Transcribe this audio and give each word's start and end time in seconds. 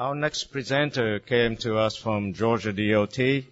Our 0.00 0.14
next 0.14 0.44
presenter 0.44 1.18
came 1.18 1.58
to 1.58 1.76
us 1.76 1.94
from 1.94 2.32
Georgia 2.32 2.72
DOT, 2.72 3.44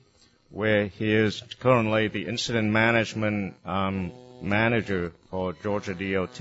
where 0.48 0.87
he 0.87 1.12
is 1.12 1.43
currently 1.61 2.09
the 2.09 2.27
incident 2.27 2.72
management 2.72 3.54
um, 3.67 4.12
manager 4.40 5.12
for 5.30 5.53
Georgia 5.53 5.92
DOT. 5.92 6.40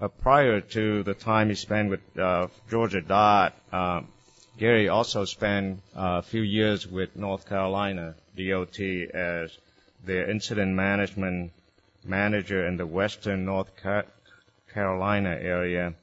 Uh, 0.00 0.08
prior 0.08 0.60
to 0.60 1.04
the 1.04 1.14
time 1.14 1.50
he 1.50 1.54
spent 1.54 1.88
with 1.88 2.18
uh, 2.18 2.48
Georgia 2.68 3.00
DOT, 3.00 3.52
uh, 3.70 4.00
Gary 4.58 4.88
also 4.88 5.24
spent 5.24 5.82
uh, 5.94 6.18
a 6.18 6.22
few 6.22 6.42
years 6.42 6.84
with 6.84 7.14
North 7.14 7.48
Carolina 7.48 8.16
DOT 8.36 8.80
as 9.14 9.56
their 10.04 10.28
incident 10.28 10.74
management 10.74 11.52
manager 12.04 12.66
in 12.66 12.76
the 12.76 12.86
western 12.88 13.44
North 13.44 13.70
Car- 13.76 14.06
Carolina 14.74 15.30
area. 15.40 15.94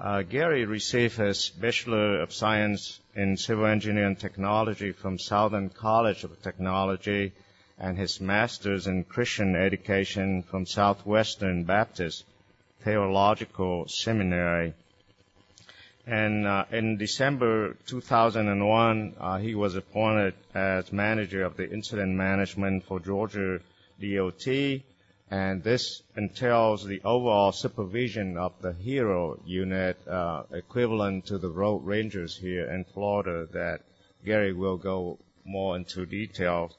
Uh, 0.00 0.22
Gary 0.22 0.64
received 0.64 1.18
his 1.18 1.50
Bachelor 1.50 2.22
of 2.22 2.32
Science 2.32 3.00
in 3.14 3.36
Civil 3.36 3.66
Engineering 3.66 4.16
Technology 4.16 4.92
from 4.92 5.18
Southern 5.18 5.68
College 5.68 6.24
of 6.24 6.40
Technology 6.40 7.32
and 7.78 7.98
his 7.98 8.18
Master's 8.18 8.86
in 8.86 9.04
Christian 9.04 9.54
Education 9.54 10.42
from 10.42 10.64
Southwestern 10.64 11.64
Baptist 11.64 12.24
Theological 12.82 13.88
Seminary. 13.88 14.72
And 16.06 16.46
uh, 16.46 16.64
in 16.72 16.96
December 16.96 17.76
2001, 17.84 19.16
uh, 19.20 19.36
he 19.36 19.54
was 19.54 19.76
appointed 19.76 20.32
as 20.54 20.90
manager 20.90 21.44
of 21.44 21.58
the 21.58 21.70
incident 21.70 22.12
management 22.12 22.84
for 22.84 23.00
Georgia 23.00 23.60
DOT 24.00 24.80
and 25.30 25.62
this 25.62 26.02
entails 26.16 26.84
the 26.84 27.00
overall 27.04 27.52
supervision 27.52 28.36
of 28.36 28.52
the 28.60 28.72
HERO 28.72 29.38
unit, 29.44 29.96
uh, 30.08 30.42
equivalent 30.52 31.26
to 31.26 31.38
the 31.38 31.48
road 31.48 31.84
rangers 31.84 32.36
here 32.36 32.68
in 32.68 32.84
Florida 32.84 33.46
that 33.52 33.82
Gary 34.24 34.52
will 34.52 34.76
go 34.76 35.18
more 35.44 35.76
into 35.76 36.04
detail. 36.04 36.72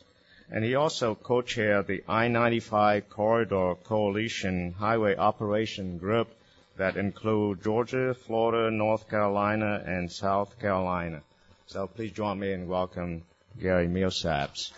And 0.49 0.65
he 0.65 0.75
also 0.75 1.15
co-chaired 1.15 1.87
the 1.87 2.03
I-95 2.09 3.07
Corridor 3.07 3.75
Coalition 3.85 4.73
Highway 4.73 5.15
Operation 5.15 5.97
Group 5.97 6.27
that 6.75 6.97
include 6.97 7.63
Georgia, 7.63 8.13
Florida, 8.13 8.69
North 8.69 9.09
Carolina, 9.09 9.81
and 9.85 10.11
South 10.11 10.59
Carolina. 10.59 11.21
So 11.67 11.87
please 11.87 12.11
join 12.11 12.39
me 12.39 12.51
in 12.51 12.67
welcome 12.67 13.23
Gary 13.61 13.87
Millsaps. 13.87 14.73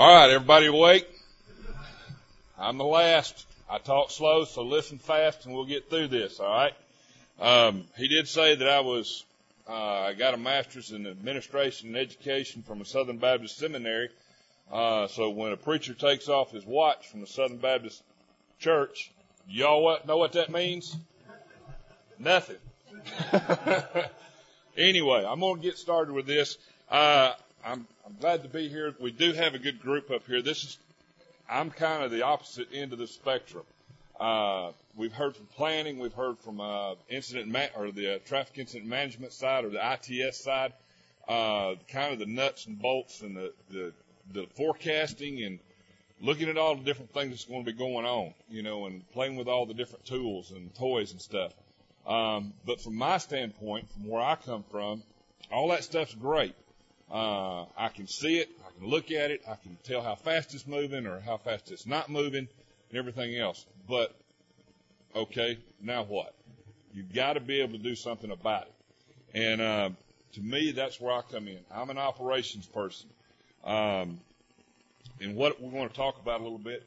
All 0.00 0.10
right, 0.10 0.30
everybody 0.30 0.64
awake? 0.64 1.06
I'm 2.58 2.78
the 2.78 2.86
last. 2.86 3.46
I 3.68 3.76
talk 3.76 4.10
slow, 4.10 4.46
so 4.46 4.62
listen 4.62 4.96
fast, 4.96 5.44
and 5.44 5.54
we'll 5.54 5.66
get 5.66 5.90
through 5.90 6.08
this. 6.08 6.40
All 6.40 6.48
right. 6.48 6.72
Um, 7.38 7.84
he 7.98 8.08
did 8.08 8.26
say 8.26 8.54
that 8.54 8.66
I 8.66 8.80
was. 8.80 9.26
Uh, 9.68 9.74
I 9.74 10.14
got 10.14 10.32
a 10.32 10.38
master's 10.38 10.90
in 10.92 11.06
administration 11.06 11.88
and 11.88 11.98
education 11.98 12.62
from 12.62 12.80
a 12.80 12.86
Southern 12.86 13.18
Baptist 13.18 13.58
seminary. 13.58 14.08
Uh, 14.72 15.06
so 15.06 15.28
when 15.28 15.52
a 15.52 15.58
preacher 15.58 15.92
takes 15.92 16.30
off 16.30 16.50
his 16.50 16.64
watch 16.64 17.06
from 17.08 17.20
the 17.20 17.26
Southern 17.26 17.58
Baptist 17.58 18.02
Church, 18.58 19.10
y'all 19.50 19.82
what, 19.82 20.06
know 20.06 20.16
what 20.16 20.32
that 20.32 20.48
means? 20.48 20.96
Nothing. 22.18 22.56
anyway, 24.78 25.26
I'm 25.28 25.40
going 25.40 25.56
to 25.56 25.62
get 25.62 25.76
started 25.76 26.14
with 26.14 26.24
this. 26.24 26.56
Uh, 26.90 27.34
I'm, 27.64 27.86
I'm 28.06 28.16
glad 28.20 28.42
to 28.42 28.48
be 28.48 28.68
here. 28.68 28.94
We 29.00 29.10
do 29.10 29.32
have 29.32 29.54
a 29.54 29.58
good 29.58 29.80
group 29.80 30.10
up 30.10 30.26
here. 30.26 30.42
This 30.42 30.64
is, 30.64 30.78
I'm 31.48 31.70
kind 31.70 32.02
of 32.02 32.10
the 32.10 32.22
opposite 32.22 32.68
end 32.72 32.92
of 32.92 32.98
the 32.98 33.06
spectrum. 33.06 33.64
Uh, 34.18 34.72
we've 34.96 35.12
heard 35.12 35.36
from 35.36 35.46
planning, 35.46 35.98
we've 35.98 36.14
heard 36.14 36.38
from 36.38 36.60
uh, 36.60 36.94
incident 37.08 37.48
ma- 37.48 37.66
or 37.76 37.90
the 37.90 38.16
uh, 38.16 38.18
traffic 38.26 38.58
incident 38.58 38.88
management 38.88 39.32
side 39.32 39.64
or 39.64 39.70
the 39.70 39.92
ITS 39.92 40.42
side, 40.42 40.72
uh, 41.28 41.74
kind 41.88 42.12
of 42.12 42.18
the 42.18 42.26
nuts 42.26 42.66
and 42.66 42.78
bolts 42.80 43.22
and 43.22 43.36
the, 43.36 43.52
the 43.70 43.92
the 44.32 44.46
forecasting 44.56 45.42
and 45.42 45.58
looking 46.20 46.48
at 46.48 46.56
all 46.56 46.76
the 46.76 46.84
different 46.84 47.12
things 47.12 47.30
that's 47.30 47.44
going 47.44 47.64
to 47.64 47.72
be 47.72 47.76
going 47.76 48.06
on, 48.06 48.32
you 48.48 48.62
know, 48.62 48.86
and 48.86 49.08
playing 49.12 49.36
with 49.36 49.48
all 49.48 49.66
the 49.66 49.74
different 49.74 50.04
tools 50.04 50.50
and 50.50 50.74
toys 50.74 51.12
and 51.12 51.20
stuff. 51.20 51.52
Um, 52.06 52.52
but 52.64 52.80
from 52.80 52.94
my 52.94 53.18
standpoint, 53.18 53.90
from 53.90 54.06
where 54.06 54.22
I 54.22 54.36
come 54.36 54.64
from, 54.70 55.02
all 55.50 55.68
that 55.68 55.82
stuff's 55.84 56.14
great. 56.14 56.54
Uh, 57.10 57.64
I 57.76 57.88
can 57.88 58.06
see 58.06 58.38
it. 58.38 58.50
I 58.64 58.78
can 58.78 58.88
look 58.88 59.10
at 59.10 59.30
it. 59.30 59.42
I 59.48 59.56
can 59.56 59.76
tell 59.82 60.02
how 60.02 60.14
fast 60.14 60.54
it's 60.54 60.66
moving 60.66 61.06
or 61.06 61.20
how 61.20 61.38
fast 61.38 61.70
it's 61.70 61.86
not 61.86 62.08
moving 62.08 62.46
and 62.90 62.98
everything 62.98 63.36
else. 63.36 63.66
But, 63.88 64.14
okay, 65.14 65.58
now 65.80 66.04
what? 66.04 66.34
You've 66.94 67.12
got 67.12 67.34
to 67.34 67.40
be 67.40 67.60
able 67.60 67.72
to 67.72 67.82
do 67.82 67.94
something 67.94 68.30
about 68.30 68.62
it. 68.62 68.72
And, 69.34 69.60
uh, 69.60 69.90
to 70.34 70.40
me, 70.40 70.70
that's 70.70 71.00
where 71.00 71.12
I 71.12 71.22
come 71.22 71.48
in. 71.48 71.58
I'm 71.72 71.90
an 71.90 71.98
operations 71.98 72.66
person. 72.66 73.08
Um, 73.64 74.20
and 75.20 75.34
what 75.34 75.60
we 75.60 75.68
want 75.68 75.90
to 75.90 75.96
talk 75.96 76.20
about 76.20 76.40
a 76.40 76.42
little 76.42 76.58
bit. 76.58 76.86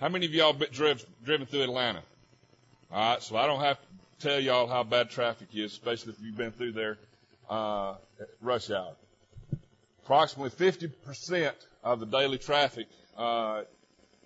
How 0.00 0.08
many 0.08 0.26
of 0.26 0.34
y'all 0.34 0.52
been 0.52 0.70
driven, 0.72 1.04
driven 1.24 1.46
through 1.46 1.62
Atlanta? 1.62 2.02
All 2.90 3.14
right, 3.14 3.22
so 3.22 3.36
I 3.36 3.46
don't 3.46 3.60
have 3.60 3.78
to 3.78 3.86
tell 4.26 4.40
y'all 4.40 4.66
how 4.66 4.82
bad 4.84 5.10
traffic 5.10 5.48
is, 5.52 5.72
especially 5.72 6.12
if 6.12 6.20
you've 6.22 6.36
been 6.36 6.52
through 6.52 6.72
there 6.72 6.98
uh, 7.50 7.92
at 8.20 8.28
rush 8.40 8.70
hour. 8.70 8.94
Approximately 10.04 10.50
50% 10.50 11.52
of 11.84 12.00
the 12.00 12.06
daily 12.06 12.38
traffic 12.38 12.86
uh, 13.16 13.62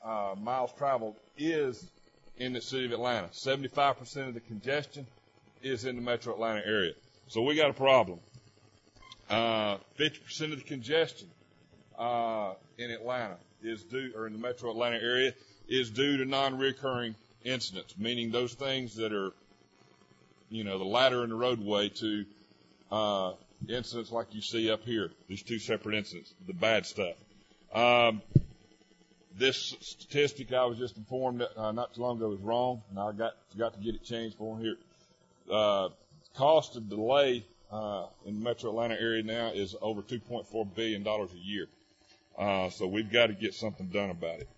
uh, 0.05 0.35
miles 0.41 0.73
traveled 0.79 1.17
is 1.37 1.91
in 2.39 2.53
the 2.53 2.61
city 2.61 2.87
of 2.87 2.93
Atlanta. 2.93 3.29
75% 3.29 4.29
of 4.29 4.35
the 4.35 4.41
congestion 4.41 5.07
is 5.63 5.85
in 5.85 5.97
the 5.97 6.03
metro 6.03 6.33
Atlanta 6.33 6.67
area. 6.67 6.93
So 7.29 7.43
we 7.43 7.57
got 7.57 7.71
a 7.71 7.75
problem. 7.75 8.21
Uh, 9.29 9.79
50% 9.99 10.53
of 10.53 10.59
the 10.59 10.65
congestion 10.65 11.29
uh, 11.99 12.53
in 12.79 12.91
Atlanta 12.91 13.37
is 13.63 13.83
due, 13.83 14.13
or 14.17 14.27
in 14.27 14.33
the 14.33 14.39
metro 14.39 14.71
Atlanta 14.71 14.97
area, 14.97 15.33
is 15.69 15.91
due 15.91 16.19
to 16.19 16.25
non-recurring 16.25 17.17
incidents, 17.45 17.95
meaning 17.99 18.31
those 18.31 18.55
things 18.55 18.95
that 18.97 19.13
are, 19.13 19.33
you 20.49 20.63
know, 20.63 20.79
the 20.79 20.85
ladder 20.85 21.25
in 21.25 21.31
the 21.31 21.37
roadway 21.37 21.89
to 21.89 22.25
uh, 22.93 23.33
incidents 23.69 24.11
like 24.13 24.35
you 24.35 24.41
see 24.41 24.71
up 24.71 24.83
here, 24.85 25.11
these 25.29 25.43
two 25.43 25.59
separate 25.59 25.97
incidents, 25.97 26.35
the 26.47 26.53
bad 26.53 26.87
stuff. 26.87 27.15
Um, 27.75 28.23
this 29.39 29.75
statistic 29.81 30.53
I 30.53 30.65
was 30.65 30.79
just 30.79 30.97
informed 30.97 31.41
that, 31.41 31.59
uh, 31.59 31.73
not 31.73 31.95
too 31.95 32.01
long 32.01 32.17
ago 32.17 32.29
was 32.29 32.41
wrong, 32.41 32.83
and 32.91 32.99
I 32.99 33.13
got 33.13 33.33
forgot 33.53 33.75
to 33.75 33.81
get 33.81 33.95
it 33.95 34.05
changed 34.05 34.37
for 34.37 34.59
here. 34.59 34.77
Uh, 35.53 35.89
cost 36.37 36.77
of 36.77 36.89
delay 36.89 37.45
uh, 37.71 38.07
in 38.25 38.39
the 38.39 38.45
Metro 38.45 38.71
Atlanta 38.71 38.95
area 39.01 39.23
now 39.23 39.49
is 39.49 39.75
over 39.81 40.03
2.4 40.03 40.75
billion 40.75 41.03
dollars 41.03 41.31
a 41.35 41.39
year. 41.39 41.67
Uh, 42.39 42.71
so 42.71 42.87
we've 42.87 43.11
got 43.11 43.27
to 43.29 43.33
get 43.33 43.55
something 43.55 43.87
done 43.87 44.11
about 44.11 44.41
it. 44.41 44.49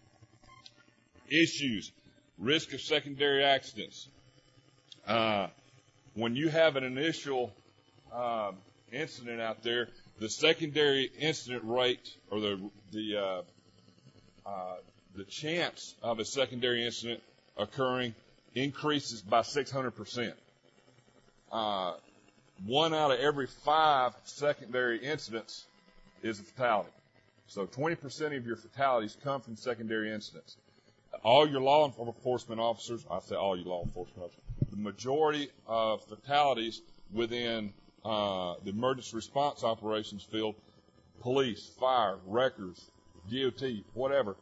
Issues, 1.28 1.92
risk 2.38 2.72
of 2.72 2.80
secondary 2.80 3.44
accidents. 3.44 4.08
Uh, 5.06 5.48
when 6.14 6.34
you 6.34 6.48
have 6.48 6.76
an 6.76 6.84
initial 6.84 7.52
um, 8.12 8.56
incident 8.92 9.40
out 9.40 9.62
there, 9.62 9.88
the 10.18 10.28
secondary 10.28 11.10
incident 11.18 11.62
rate 11.64 12.16
or 12.30 12.40
the 12.40 12.70
the 12.92 13.16
uh, 13.16 13.42
uh, 14.48 14.76
the 15.14 15.24
chance 15.24 15.94
of 16.02 16.18
a 16.18 16.24
secondary 16.24 16.84
incident 16.84 17.22
occurring 17.56 18.14
increases 18.54 19.22
by 19.22 19.42
600 19.42 19.90
percent. 19.92 20.34
Uh, 21.50 21.94
one 22.66 22.92
out 22.92 23.10
of 23.10 23.20
every 23.20 23.46
five 23.46 24.14
secondary 24.24 24.98
incidents 24.98 25.66
is 26.22 26.40
a 26.40 26.42
fatality. 26.42 26.90
So 27.46 27.66
20% 27.66 28.36
of 28.36 28.46
your 28.46 28.56
fatalities 28.56 29.16
come 29.22 29.40
from 29.40 29.56
secondary 29.56 30.12
incidents. 30.12 30.56
All 31.22 31.48
your 31.48 31.60
law 31.60 31.86
enforcement 31.86 32.60
officers, 32.60 33.06
I 33.10 33.20
say 33.20 33.36
all 33.36 33.56
your 33.56 33.66
law 33.66 33.82
enforcement 33.84 34.24
officers, 34.24 34.42
the 34.70 34.76
majority 34.76 35.48
of 35.66 36.04
fatalities 36.04 36.82
within 37.12 37.72
uh, 38.08 38.54
the 38.64 38.70
emergency 38.70 39.14
response 39.14 39.62
operations 39.62 40.22
field, 40.22 40.54
police, 41.20 41.70
fire, 41.78 42.16
wreckers, 42.26 42.90
DOT, 43.30 43.62
whatever, 43.92 44.36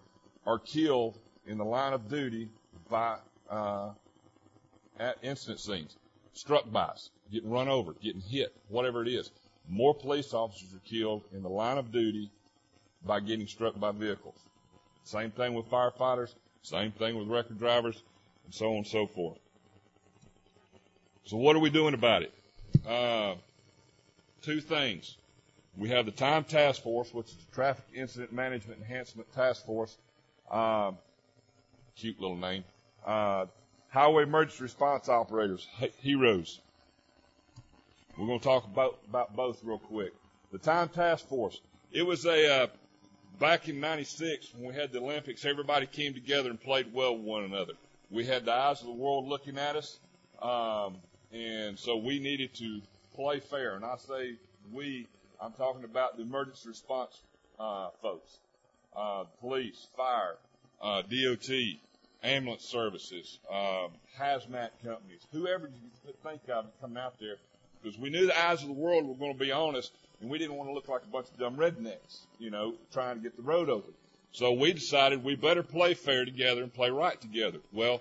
are 0.46 0.60
killed 0.60 1.18
in 1.46 1.58
the 1.58 1.64
line 1.64 1.92
of 1.92 2.08
duty 2.08 2.48
by 2.88 3.16
uh, 3.50 3.90
at 4.98 5.16
incident 5.22 5.58
scenes, 5.58 5.96
struck 6.32 6.70
by 6.70 6.82
us, 6.82 7.10
getting 7.32 7.50
run 7.50 7.68
over, 7.68 7.94
getting 7.94 8.20
hit, 8.20 8.54
whatever 8.68 9.02
it 9.02 9.08
is. 9.08 9.30
More 9.68 9.94
police 9.94 10.32
officers 10.32 10.72
are 10.74 10.88
killed 10.88 11.24
in 11.32 11.42
the 11.42 11.48
line 11.48 11.76
of 11.76 11.90
duty 11.90 12.30
by 13.04 13.18
getting 13.18 13.48
struck 13.48 13.78
by 13.80 13.90
vehicles. 13.90 14.38
Same 15.02 15.32
thing 15.32 15.54
with 15.54 15.68
firefighters, 15.68 16.34
same 16.62 16.92
thing 16.92 17.18
with 17.18 17.26
wrecker 17.28 17.54
drivers, 17.54 18.00
and 18.44 18.54
so 18.54 18.70
on 18.70 18.76
and 18.76 18.86
so 18.86 19.08
forth. 19.08 19.38
So 21.24 21.36
what 21.36 21.56
are 21.56 21.60
we 21.60 21.70
doing 21.70 21.94
about 21.94 22.22
it? 22.22 22.32
Uh, 22.86 23.34
two 24.46 24.60
things. 24.60 25.16
We 25.76 25.88
have 25.88 26.06
the 26.06 26.12
Time 26.12 26.44
Task 26.44 26.80
Force, 26.82 27.12
which 27.12 27.26
is 27.26 27.34
the 27.34 27.54
Traffic 27.54 27.84
Incident 27.92 28.32
Management 28.32 28.80
Enhancement 28.80 29.30
Task 29.34 29.66
Force. 29.66 29.98
Uh, 30.48 30.92
cute 31.96 32.20
little 32.20 32.36
name. 32.36 32.62
Uh, 33.04 33.46
highway 33.88 34.22
emergency 34.22 34.62
response 34.62 35.08
operators, 35.08 35.66
heroes. 36.00 36.60
We're 38.16 38.28
going 38.28 38.38
to 38.38 38.44
talk 38.44 38.64
about, 38.64 38.98
about 39.08 39.34
both 39.34 39.62
real 39.64 39.78
quick. 39.78 40.14
The 40.52 40.58
Time 40.58 40.88
Task 40.90 41.26
Force. 41.28 41.60
It 41.90 42.06
was 42.06 42.24
a, 42.24 42.62
uh, 42.62 42.66
back 43.40 43.68
in 43.68 43.80
96 43.80 44.54
when 44.54 44.68
we 44.68 44.80
had 44.80 44.92
the 44.92 45.00
Olympics, 45.00 45.44
everybody 45.44 45.86
came 45.86 46.14
together 46.14 46.50
and 46.50 46.60
played 46.60 46.94
well 46.94 47.16
with 47.16 47.26
one 47.26 47.42
another. 47.42 47.72
We 48.12 48.24
had 48.24 48.44
the 48.44 48.52
eyes 48.52 48.80
of 48.80 48.86
the 48.86 48.92
world 48.92 49.26
looking 49.26 49.58
at 49.58 49.74
us. 49.74 49.98
Um, 50.40 50.98
and 51.32 51.76
so 51.76 51.96
we 51.96 52.20
needed 52.20 52.54
to 52.54 52.80
play 53.16 53.40
fair. 53.40 53.74
And 53.74 53.84
I 53.84 53.96
say 53.96 54.34
we, 54.72 55.06
I'm 55.40 55.52
talking 55.52 55.84
about 55.84 56.16
the 56.16 56.22
emergency 56.22 56.68
response, 56.68 57.20
uh, 57.58 57.88
folks. 58.02 58.38
Uh, 58.94 59.24
police, 59.40 59.88
fire, 59.94 60.36
uh, 60.80 61.02
DOT, 61.02 61.50
ambulance 62.22 62.64
services, 62.64 63.38
um, 63.50 63.90
hazmat 64.18 64.70
companies, 64.82 65.20
whoever 65.32 65.68
you 65.68 66.12
think 66.22 66.40
of 66.48 66.64
coming 66.80 66.96
out 66.96 67.18
there, 67.20 67.36
because 67.82 67.98
we 67.98 68.08
knew 68.08 68.26
the 68.26 68.46
eyes 68.46 68.62
of 68.62 68.68
the 68.68 68.74
world 68.74 69.06
were 69.06 69.14
going 69.14 69.34
to 69.34 69.38
be 69.38 69.52
on 69.52 69.76
us, 69.76 69.90
and 70.20 70.30
we 70.30 70.38
didn't 70.38 70.56
want 70.56 70.70
to 70.70 70.74
look 70.74 70.88
like 70.88 71.02
a 71.02 71.12
bunch 71.12 71.28
of 71.28 71.38
dumb 71.38 71.56
rednecks, 71.56 72.20
you 72.38 72.50
know, 72.50 72.74
trying 72.90 73.16
to 73.16 73.22
get 73.22 73.36
the 73.36 73.42
road 73.42 73.68
open. 73.68 73.92
So 74.32 74.52
we 74.52 74.72
decided 74.72 75.22
we 75.22 75.34
better 75.34 75.62
play 75.62 75.94
fair 75.94 76.24
together 76.24 76.62
and 76.62 76.72
play 76.72 76.90
right 76.90 77.20
together. 77.20 77.58
Well, 77.72 78.00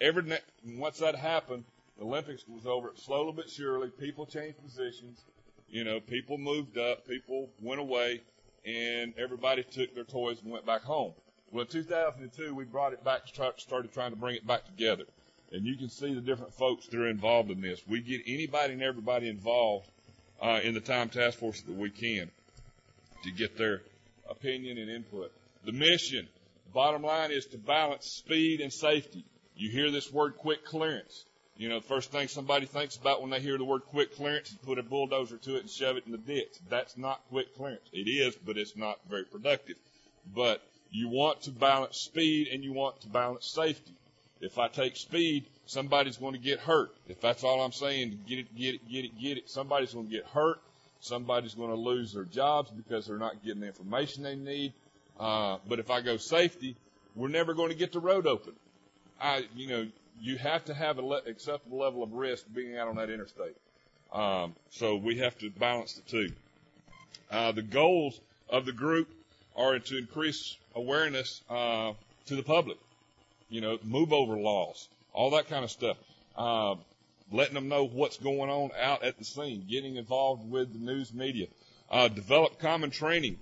every 0.00 0.22
ne- 0.22 0.76
once 0.78 0.98
that 0.98 1.16
happened, 1.16 1.64
the 2.00 2.06
Olympics 2.06 2.44
was 2.48 2.66
over. 2.66 2.92
Slowly 2.96 3.32
but 3.36 3.50
surely, 3.50 3.90
people 3.90 4.24
changed 4.24 4.60
positions. 4.62 5.22
You 5.68 5.84
know, 5.84 6.00
people 6.00 6.38
moved 6.38 6.78
up, 6.78 7.06
people 7.06 7.50
went 7.60 7.78
away, 7.78 8.22
and 8.64 9.12
everybody 9.18 9.62
took 9.62 9.94
their 9.94 10.04
toys 10.04 10.38
and 10.42 10.50
went 10.50 10.66
back 10.66 10.82
home. 10.82 11.12
Well, 11.52 11.62
in 11.62 11.68
2002, 11.68 12.54
we 12.54 12.64
brought 12.64 12.94
it 12.94 13.04
back, 13.04 13.22
started 13.28 13.92
trying 13.92 14.10
to 14.12 14.16
bring 14.16 14.34
it 14.34 14.46
back 14.46 14.64
together. 14.64 15.04
And 15.52 15.66
you 15.66 15.76
can 15.76 15.90
see 15.90 16.14
the 16.14 16.20
different 16.20 16.54
folks 16.54 16.86
that 16.86 16.98
are 16.98 17.08
involved 17.08 17.50
in 17.50 17.60
this. 17.60 17.80
We 17.86 18.00
get 18.00 18.22
anybody 18.26 18.72
and 18.72 18.82
everybody 18.82 19.28
involved 19.28 19.86
uh, 20.40 20.60
in 20.62 20.74
the 20.74 20.80
time 20.80 21.10
task 21.10 21.38
force 21.38 21.60
that 21.62 21.76
we 21.76 21.90
can 21.90 22.30
to 23.24 23.30
get 23.30 23.58
their 23.58 23.82
opinion 24.28 24.78
and 24.78 24.90
input. 24.90 25.32
The 25.64 25.72
mission, 25.72 26.28
bottom 26.72 27.02
line 27.02 27.30
is 27.30 27.44
to 27.46 27.58
balance 27.58 28.06
speed 28.06 28.60
and 28.60 28.72
safety. 28.72 29.24
You 29.54 29.70
hear 29.70 29.90
this 29.90 30.10
word 30.10 30.36
quick 30.38 30.64
clearance. 30.64 31.24
You 31.60 31.68
know, 31.68 31.78
the 31.78 31.86
first 31.86 32.10
thing 32.10 32.26
somebody 32.26 32.64
thinks 32.64 32.96
about 32.96 33.20
when 33.20 33.28
they 33.28 33.38
hear 33.38 33.58
the 33.58 33.66
word 33.66 33.82
quick 33.82 34.16
clearance 34.16 34.48
is 34.48 34.56
put 34.64 34.78
a 34.78 34.82
bulldozer 34.82 35.36
to 35.36 35.56
it 35.56 35.60
and 35.60 35.68
shove 35.68 35.98
it 35.98 36.06
in 36.06 36.12
the 36.12 36.16
ditch. 36.16 36.54
That's 36.70 36.96
not 36.96 37.20
quick 37.28 37.54
clearance. 37.54 37.82
It 37.92 38.08
is, 38.08 38.34
but 38.34 38.56
it's 38.56 38.78
not 38.78 38.98
very 39.10 39.24
productive. 39.24 39.76
But 40.34 40.62
you 40.90 41.10
want 41.10 41.42
to 41.42 41.50
balance 41.50 41.98
speed 41.98 42.48
and 42.50 42.64
you 42.64 42.72
want 42.72 43.02
to 43.02 43.08
balance 43.08 43.46
safety. 43.46 43.92
If 44.40 44.58
I 44.58 44.68
take 44.68 44.96
speed, 44.96 45.44
somebody's 45.66 46.16
going 46.16 46.32
to 46.32 46.38
get 46.38 46.60
hurt. 46.60 46.92
If 47.10 47.20
that's 47.20 47.44
all 47.44 47.60
I'm 47.60 47.72
saying, 47.72 48.20
get 48.26 48.38
it, 48.38 48.56
get 48.56 48.76
it, 48.76 48.90
get 48.90 49.04
it, 49.04 49.20
get 49.20 49.36
it. 49.36 49.50
Somebody's 49.50 49.92
going 49.92 50.06
to 50.06 50.12
get 50.12 50.24
hurt. 50.24 50.62
Somebody's 51.00 51.52
going 51.52 51.68
to 51.68 51.76
lose 51.76 52.14
their 52.14 52.24
jobs 52.24 52.70
because 52.70 53.06
they're 53.06 53.18
not 53.18 53.44
getting 53.44 53.60
the 53.60 53.66
information 53.66 54.22
they 54.22 54.34
need. 54.34 54.72
Uh, 55.18 55.58
but 55.68 55.78
if 55.78 55.90
I 55.90 56.00
go 56.00 56.16
safety, 56.16 56.74
we're 57.14 57.28
never 57.28 57.52
going 57.52 57.68
to 57.68 57.76
get 57.76 57.92
the 57.92 58.00
road 58.00 58.26
open. 58.26 58.54
I, 59.20 59.44
you 59.54 59.68
know, 59.68 59.86
you 60.20 60.36
have 60.36 60.64
to 60.66 60.74
have 60.74 60.98
an 60.98 61.06
le- 61.06 61.22
acceptable 61.26 61.78
level 61.78 62.02
of 62.02 62.12
risk 62.12 62.44
being 62.54 62.76
out 62.76 62.88
on 62.88 62.96
that 62.96 63.10
interstate. 63.10 63.56
Um, 64.12 64.54
so 64.70 64.96
we 64.96 65.18
have 65.18 65.38
to 65.38 65.50
balance 65.50 65.94
the 65.94 66.02
two. 66.02 66.32
Uh, 67.30 67.52
the 67.52 67.62
goals 67.62 68.20
of 68.48 68.66
the 68.66 68.72
group 68.72 69.08
are 69.56 69.78
to 69.78 69.98
increase 69.98 70.56
awareness 70.74 71.42
uh, 71.48 71.92
to 72.26 72.36
the 72.36 72.42
public. 72.42 72.78
You 73.48 73.60
know, 73.60 73.78
move 73.82 74.12
over 74.12 74.36
laws, 74.36 74.88
all 75.12 75.30
that 75.30 75.48
kind 75.48 75.64
of 75.64 75.70
stuff. 75.70 75.96
Uh, 76.36 76.76
letting 77.32 77.54
them 77.54 77.68
know 77.68 77.84
what's 77.84 78.18
going 78.18 78.50
on 78.50 78.70
out 78.80 79.02
at 79.02 79.18
the 79.18 79.24
scene, 79.24 79.64
getting 79.68 79.96
involved 79.96 80.50
with 80.50 80.72
the 80.72 80.78
news 80.78 81.12
media, 81.12 81.46
uh, 81.90 82.08
develop 82.08 82.58
common 82.58 82.90
training 82.90 83.38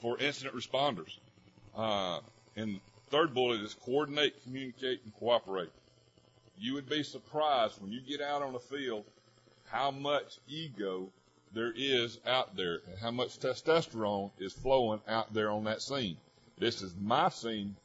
for 0.00 0.18
incident 0.18 0.54
responders. 0.54 1.16
Uh, 1.76 2.20
and 2.56 2.80
third 3.10 3.34
bullet 3.34 3.60
is 3.60 3.74
coordinate, 3.74 4.42
communicate, 4.44 5.00
and 5.04 5.14
cooperate. 5.16 5.70
You 6.58 6.74
would 6.74 6.88
be 6.88 7.02
surprised 7.02 7.80
when 7.80 7.92
you 7.92 8.00
get 8.00 8.20
out 8.20 8.42
on 8.42 8.52
the 8.52 8.60
field 8.60 9.04
how 9.70 9.90
much 9.90 10.38
ego 10.48 11.08
there 11.52 11.72
is 11.74 12.18
out 12.26 12.56
there 12.56 12.80
and 12.86 12.98
how 13.00 13.10
much 13.10 13.38
testosterone 13.38 14.30
is 14.38 14.52
flowing 14.52 15.00
out 15.08 15.32
there 15.32 15.50
on 15.50 15.64
that 15.64 15.82
scene. 15.82 16.16
This 16.58 16.82
is 16.82 16.94
my 17.00 17.28
scene 17.28 17.76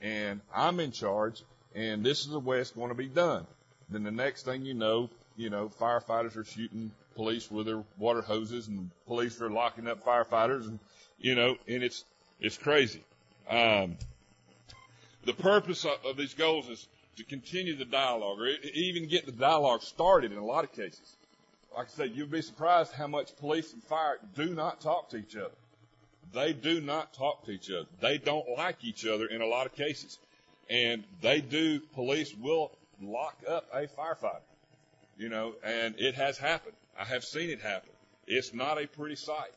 and 0.00 0.40
I'm 0.54 0.80
in 0.80 0.92
charge 0.92 1.42
and 1.74 2.04
this 2.04 2.20
is 2.20 2.28
the 2.28 2.40
way 2.40 2.58
it's 2.58 2.70
going 2.70 2.88
to 2.88 2.94
be 2.94 3.08
done. 3.08 3.46
Then 3.88 4.02
the 4.02 4.10
next 4.10 4.44
thing 4.44 4.64
you 4.64 4.74
know, 4.74 5.10
you 5.36 5.50
know, 5.50 5.70
firefighters 5.80 6.36
are 6.36 6.44
shooting 6.44 6.92
police 7.16 7.50
with 7.50 7.66
their 7.66 7.82
water 7.98 8.22
hoses 8.22 8.68
and 8.68 8.90
police 9.06 9.40
are 9.40 9.50
locking 9.50 9.88
up 9.88 10.04
firefighters 10.04 10.66
and, 10.68 10.78
you 11.18 11.34
know, 11.34 11.56
and 11.68 11.82
it's, 11.82 12.04
it's 12.40 12.56
crazy. 12.56 13.02
Um, 13.48 13.96
the 15.24 15.34
purpose 15.34 15.84
of, 15.84 16.04
of 16.04 16.16
these 16.16 16.34
goals 16.34 16.68
is 16.68 16.88
to 17.16 17.24
continue 17.24 17.76
the 17.76 17.84
dialogue 17.84 18.38
or 18.38 18.48
even 18.74 19.08
get 19.08 19.26
the 19.26 19.32
dialogue 19.32 19.82
started 19.82 20.32
in 20.32 20.38
a 20.38 20.44
lot 20.44 20.64
of 20.64 20.72
cases. 20.72 21.16
Like 21.76 21.86
I 21.86 21.90
said, 21.90 22.12
you'd 22.14 22.30
be 22.30 22.42
surprised 22.42 22.92
how 22.92 23.06
much 23.06 23.36
police 23.36 23.72
and 23.72 23.82
fire 23.84 24.18
do 24.34 24.54
not 24.54 24.80
talk 24.80 25.10
to 25.10 25.16
each 25.16 25.36
other. 25.36 25.54
They 26.32 26.52
do 26.52 26.80
not 26.80 27.12
talk 27.14 27.44
to 27.44 27.50
each 27.50 27.70
other. 27.70 27.86
They 28.00 28.18
don't 28.18 28.46
like 28.56 28.84
each 28.84 29.06
other 29.06 29.26
in 29.26 29.40
a 29.40 29.46
lot 29.46 29.66
of 29.66 29.74
cases. 29.74 30.18
And 30.68 31.04
they 31.20 31.40
do, 31.40 31.80
police 31.94 32.34
will 32.34 32.70
lock 33.02 33.36
up 33.48 33.66
a 33.72 33.86
firefighter. 33.86 34.40
You 35.18 35.28
know, 35.28 35.54
and 35.62 35.94
it 35.98 36.14
has 36.14 36.38
happened. 36.38 36.74
I 36.98 37.04
have 37.04 37.24
seen 37.24 37.50
it 37.50 37.60
happen. 37.60 37.90
It's 38.26 38.54
not 38.54 38.80
a 38.80 38.86
pretty 38.86 39.16
sight. 39.16 39.52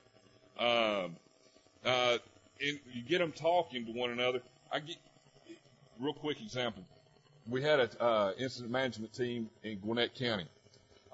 Um, 0.59 1.15
uh, 1.85 2.17
and 2.59 2.79
you 2.91 3.03
get 3.07 3.19
them 3.19 3.31
talking 3.31 3.85
to 3.85 3.91
one 3.91 4.09
another. 4.09 4.41
I 4.71 4.79
get, 4.79 4.97
real 5.99 6.13
quick 6.13 6.41
example. 6.41 6.83
We 7.47 7.61
had 7.61 7.79
an 7.79 7.89
uh, 7.99 8.31
incident 8.37 8.71
management 8.71 9.13
team 9.13 9.49
in 9.63 9.79
Gwinnett 9.79 10.15
County, 10.15 10.45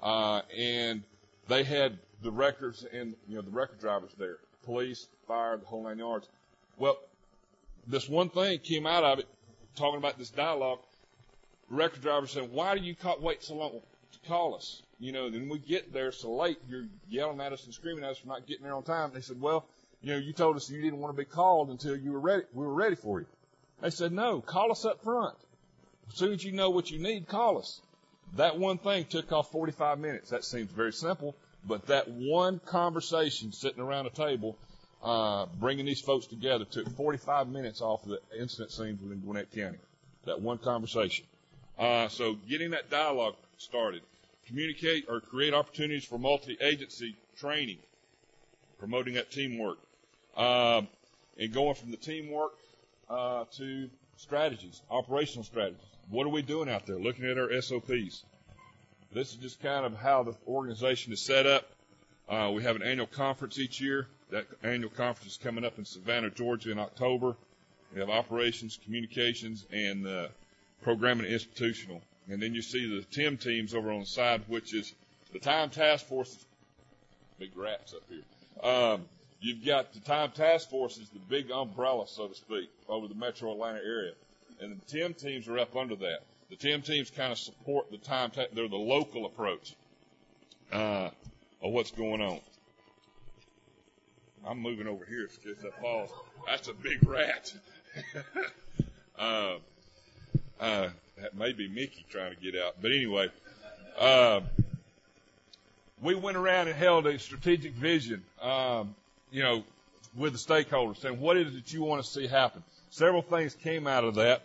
uh, 0.02 0.42
and 0.56 1.02
they 1.48 1.64
had 1.64 1.98
the 2.22 2.30
wreckers 2.30 2.86
and 2.92 3.14
you 3.26 3.36
know 3.36 3.42
the 3.42 3.50
wrecker 3.50 3.76
drivers 3.80 4.12
there, 4.18 4.36
police, 4.64 5.08
fire, 5.26 5.56
the 5.56 5.66
whole 5.66 5.82
nine 5.82 5.98
yards. 5.98 6.28
Well, 6.76 6.98
this 7.86 8.08
one 8.08 8.28
thing 8.28 8.58
came 8.60 8.86
out 8.86 9.04
of 9.04 9.18
it, 9.18 9.28
talking 9.74 9.98
about 9.98 10.18
this 10.18 10.30
dialogue. 10.30 10.80
Wrecker 11.68 12.00
driver 12.00 12.26
said, 12.26 12.50
"Why 12.52 12.76
do 12.76 12.84
you 12.84 12.94
call, 12.94 13.18
wait 13.20 13.42
so 13.42 13.54
long 13.54 13.80
to 14.12 14.28
call 14.28 14.54
us? 14.54 14.82
You 14.98 15.12
know, 15.12 15.30
then 15.30 15.48
we 15.48 15.58
get 15.58 15.92
there 15.92 16.12
so 16.12 16.32
late. 16.32 16.58
You're 16.68 16.86
yelling 17.08 17.40
at 17.40 17.52
us 17.52 17.64
and 17.64 17.74
screaming 17.74 18.04
at 18.04 18.10
us 18.10 18.18
for 18.18 18.28
not 18.28 18.46
getting 18.46 18.64
there 18.64 18.74
on 18.74 18.82
time." 18.82 19.10
They 19.12 19.20
said, 19.20 19.40
"Well, 19.40 19.66
you 20.00 20.12
know, 20.12 20.18
you 20.18 20.32
told 20.32 20.56
us 20.56 20.70
you 20.70 20.80
didn't 20.80 21.00
want 21.00 21.14
to 21.14 21.18
be 21.18 21.28
called 21.28 21.70
until 21.70 21.96
you 21.96 22.12
were 22.12 22.20
ready. 22.20 22.44
We 22.52 22.64
were 22.64 22.74
ready 22.74 22.96
for 22.96 23.20
you." 23.20 23.26
They 23.80 23.90
said, 23.90 24.12
no, 24.12 24.40
call 24.40 24.70
us 24.70 24.84
up 24.84 25.02
front. 25.02 25.36
As 26.10 26.18
soon 26.18 26.32
as 26.32 26.44
you 26.44 26.52
know 26.52 26.70
what 26.70 26.90
you 26.90 26.98
need, 26.98 27.28
call 27.28 27.58
us. 27.58 27.80
That 28.36 28.58
one 28.58 28.78
thing 28.78 29.06
took 29.06 29.32
off 29.32 29.50
45 29.50 29.98
minutes. 29.98 30.30
That 30.30 30.44
seems 30.44 30.70
very 30.70 30.92
simple, 30.92 31.34
but 31.66 31.86
that 31.86 32.08
one 32.08 32.60
conversation 32.60 33.52
sitting 33.52 33.80
around 33.80 34.06
a 34.06 34.10
table, 34.10 34.56
uh, 35.02 35.46
bringing 35.58 35.86
these 35.86 36.00
folks 36.00 36.26
together 36.26 36.64
took 36.64 36.88
45 36.90 37.48
minutes 37.48 37.80
off 37.80 38.04
of 38.04 38.10
the 38.10 38.20
incident 38.38 38.70
scenes 38.70 39.00
within 39.00 39.20
Gwinnett 39.20 39.50
County. 39.52 39.78
That 40.26 40.40
one 40.40 40.58
conversation. 40.58 41.24
Uh, 41.78 42.08
so 42.08 42.34
getting 42.48 42.70
that 42.70 42.90
dialogue 42.90 43.36
started, 43.56 44.02
communicate 44.46 45.06
or 45.08 45.20
create 45.20 45.54
opportunities 45.54 46.04
for 46.04 46.18
multi-agency 46.18 47.16
training, 47.38 47.78
promoting 48.78 49.14
that 49.14 49.30
teamwork, 49.30 49.78
um, 50.36 50.86
and 51.38 51.52
going 51.52 51.74
from 51.74 51.90
the 51.90 51.96
teamwork 51.96 52.52
uh, 53.10 53.44
to 53.56 53.90
strategies, 54.16 54.80
operational 54.90 55.44
strategies. 55.44 55.80
What 56.08 56.26
are 56.26 56.30
we 56.30 56.42
doing 56.42 56.68
out 56.68 56.86
there? 56.86 56.96
Looking 56.96 57.26
at 57.26 57.38
our 57.38 57.60
SOPs. 57.60 58.24
This 59.12 59.30
is 59.30 59.36
just 59.36 59.60
kind 59.60 59.84
of 59.84 59.96
how 59.96 60.22
the 60.22 60.34
organization 60.46 61.12
is 61.12 61.20
set 61.20 61.46
up. 61.46 61.68
Uh, 62.28 62.52
we 62.54 62.62
have 62.62 62.76
an 62.76 62.82
annual 62.82 63.08
conference 63.08 63.58
each 63.58 63.80
year. 63.80 64.06
That 64.30 64.46
annual 64.62 64.90
conference 64.90 65.32
is 65.32 65.38
coming 65.38 65.64
up 65.64 65.78
in 65.78 65.84
Savannah, 65.84 66.30
Georgia 66.30 66.70
in 66.70 66.78
October. 66.78 67.36
We 67.92 67.98
have 67.98 68.08
operations, 68.08 68.78
communications, 68.84 69.66
and 69.72 70.06
uh, 70.06 70.28
programming 70.82 71.24
and 71.24 71.34
institutional. 71.34 72.02
And 72.28 72.40
then 72.40 72.54
you 72.54 72.62
see 72.62 72.88
the 72.88 73.02
TIM 73.02 73.36
teams 73.36 73.74
over 73.74 73.90
on 73.90 74.00
the 74.00 74.06
side, 74.06 74.42
which 74.46 74.72
is 74.72 74.94
the 75.32 75.40
Time 75.40 75.70
Task 75.70 76.06
Force. 76.06 76.46
Big 77.40 77.50
rats 77.56 77.94
up 77.94 78.02
here. 78.08 78.70
Um, 78.70 79.06
You've 79.40 79.64
got 79.64 79.92
the 79.94 80.00
Time 80.00 80.30
Task 80.32 80.68
Force 80.68 80.98
is 80.98 81.08
the 81.08 81.18
big 81.18 81.50
umbrella, 81.50 82.06
so 82.06 82.28
to 82.28 82.34
speak, 82.34 82.70
over 82.88 83.08
the 83.08 83.14
metro 83.14 83.52
Atlanta 83.52 83.80
area. 83.84 84.12
And 84.60 84.78
the 84.78 84.84
TIM 84.84 85.14
teams 85.14 85.48
are 85.48 85.58
up 85.58 85.74
under 85.76 85.96
that. 85.96 86.20
The 86.50 86.56
TIM 86.56 86.82
teams 86.82 87.10
kind 87.10 87.32
of 87.32 87.38
support 87.38 87.90
the 87.90 87.96
time, 87.96 88.30
ta- 88.30 88.46
they're 88.52 88.68
the 88.68 88.76
local 88.76 89.24
approach, 89.24 89.74
uh, 90.72 91.10
of 91.62 91.72
what's 91.72 91.90
going 91.90 92.20
on. 92.20 92.40
I'm 94.46 94.58
moving 94.58 94.86
over 94.86 95.04
here 95.04 95.22
in 95.22 95.28
case 95.28 95.62
that 95.62 95.80
falls. 95.80 96.10
That's 96.46 96.68
a 96.68 96.74
big 96.74 97.06
rat. 97.06 97.52
uh, 99.18 99.54
uh, 100.58 100.88
that 101.20 101.34
may 101.34 101.52
be 101.52 101.68
Mickey 101.68 102.04
trying 102.10 102.34
to 102.34 102.40
get 102.40 102.60
out. 102.60 102.76
But 102.80 102.92
anyway, 102.92 103.28
uh, 103.98 104.40
we 106.02 106.14
went 106.14 106.36
around 106.36 106.68
and 106.68 106.76
held 106.76 107.06
a 107.06 107.18
strategic 107.18 107.72
vision, 107.72 108.22
um, 108.40 108.94
you 109.30 109.42
know, 109.42 109.64
with 110.16 110.32
the 110.32 110.38
stakeholders, 110.38 110.98
saying 110.98 111.20
what 111.20 111.36
is 111.36 111.54
it 111.54 111.72
you 111.72 111.82
want 111.82 112.02
to 112.02 112.10
see 112.10 112.26
happen. 112.26 112.62
Several 112.90 113.22
things 113.22 113.54
came 113.54 113.86
out 113.86 114.04
of 114.04 114.16
that, 114.16 114.42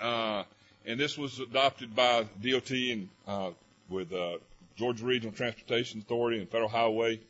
uh, 0.00 0.44
and 0.86 0.98
this 0.98 1.18
was 1.18 1.38
adopted 1.38 1.94
by 1.94 2.26
DOT 2.42 2.70
and 2.70 3.08
uh, 3.26 3.50
with 3.88 4.12
uh, 4.12 4.38
Georgia 4.76 5.04
Regional 5.04 5.32
Transportation 5.32 6.00
Authority 6.00 6.40
and 6.40 6.48
Federal 6.48 6.70
Highway, 6.70 7.20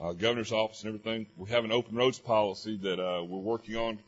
uh, 0.00 0.12
Governor's 0.12 0.52
Office, 0.52 0.82
and 0.82 0.88
everything. 0.88 1.26
We 1.36 1.50
have 1.50 1.64
an 1.64 1.72
open 1.72 1.96
roads 1.96 2.18
policy 2.18 2.76
that 2.82 3.00
uh, 3.00 3.22
we're 3.22 3.38
working 3.38 3.76
on. 3.76 3.98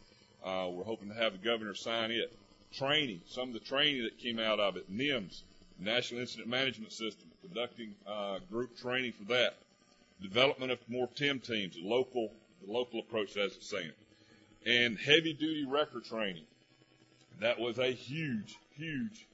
Uh, 0.45 0.69
we're 0.71 0.85
hoping 0.85 1.09
to 1.09 1.15
have 1.15 1.33
the 1.33 1.39
governor 1.39 1.75
sign 1.75 2.11
it. 2.11 2.33
Training, 2.73 3.21
some 3.29 3.49
of 3.49 3.55
the 3.55 3.61
training 3.61 4.03
that 4.03 4.19
came 4.19 4.41
out 4.41 4.59
of 4.59 4.77
it, 4.77 4.93
NIMS, 4.93 5.43
National 5.79 6.21
Incident 6.21 6.49
Management 6.49 6.93
System, 6.93 7.29
conducting 7.41 7.95
uh, 8.07 8.39
group 8.51 8.77
training 8.77 9.13
for 9.13 9.33
that. 9.33 9.55
Development 10.25 10.73
of 10.73 10.79
more 10.89 11.07
TIM 11.15 11.39
teams, 11.39 11.77
local, 11.83 12.33
the 12.65 12.73
local 12.73 13.01
approach, 13.01 13.37
as 13.37 13.57
it's 13.57 13.69
saying, 13.69 13.93
and 14.65 14.99
heavy 14.99 15.35
duty 15.35 15.67
wrecker 15.69 16.01
training. 16.01 16.45
That 17.41 17.61
was 17.61 17.79
a 17.79 17.93
huge, 17.93 18.57
huge 18.75 19.27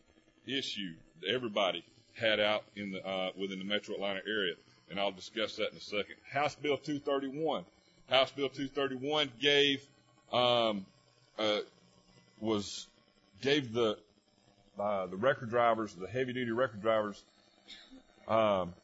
issue 0.47 0.95
that 1.21 1.31
everybody 1.31 1.85
had 2.15 2.41
out 2.41 2.65
in 2.75 2.91
the 2.91 3.07
uh, 3.07 3.31
within 3.39 3.61
the 3.61 3.65
Metro 3.65 3.95
Atlanta 3.95 4.21
area, 4.27 4.55
and 4.91 4.99
I'll 4.99 5.13
discuss 5.13 5.57
that 5.57 5.71
in 5.71 5.77
a 5.77 5.81
second. 5.81 6.17
House 6.29 6.57
Bill 6.57 6.77
231. 6.77 7.65
House 8.09 8.33
Bill 8.33 8.49
231 8.49 9.31
gave 9.41 9.87
um, 10.33 10.85
uh, 11.39 11.61
was 12.41 12.89
gave 13.43 13.73
the 13.73 13.97
uh, 14.77 15.07
the 15.07 15.17
wrecker 15.17 15.47
drivers, 15.47 15.95
the 15.95 16.09
heavy 16.09 16.33
duty 16.33 16.51
wrecker 16.51 16.79
drivers, 16.79 17.23
um, 18.27 18.75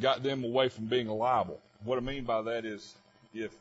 got 0.00 0.22
them 0.22 0.44
away 0.44 0.68
from 0.68 0.86
being 0.86 1.08
liable. 1.08 1.60
What 1.84 1.98
I 1.98 2.00
mean 2.00 2.24
by 2.24 2.42
that 2.42 2.64
is 2.64 2.94
if 3.34 3.52